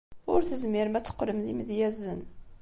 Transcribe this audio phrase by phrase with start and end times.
[0.31, 2.21] Ur tezmirem ad teqqlem d imedyazen.